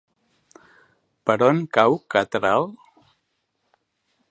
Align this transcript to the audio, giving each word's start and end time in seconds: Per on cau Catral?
Per 1.29 1.35
on 1.49 1.61
cau 1.77 1.99
Catral? 2.15 2.67